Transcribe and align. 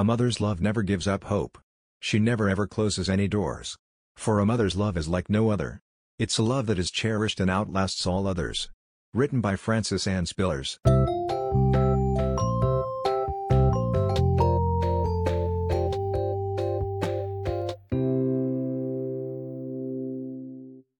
A 0.00 0.04
mother's 0.04 0.40
love 0.40 0.62
never 0.62 0.82
gives 0.82 1.06
up 1.06 1.24
hope. 1.24 1.58
She 2.00 2.18
never 2.18 2.48
ever 2.48 2.66
closes 2.66 3.10
any 3.10 3.28
doors. 3.28 3.76
For 4.16 4.38
a 4.38 4.46
mother's 4.46 4.74
love 4.74 4.96
is 4.96 5.08
like 5.08 5.28
no 5.28 5.50
other. 5.50 5.82
It's 6.18 6.38
a 6.38 6.42
love 6.42 6.64
that 6.68 6.78
is 6.78 6.90
cherished 6.90 7.38
and 7.38 7.50
outlasts 7.50 8.06
all 8.06 8.26
others. 8.26 8.70
Written 9.12 9.42
by 9.42 9.56
Francis 9.56 10.06
Ann 10.06 10.24
Spillers. 10.24 10.78